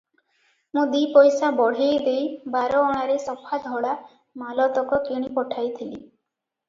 [0.75, 3.93] ମୁଁ ଦି ପଇସା ବଢେଇ ଦେଇ ବାର ଅଣାରେ ସଫା ଧଳା
[4.45, 6.01] ମାଲତକ କିଣି ପଠାଇଥିଲି।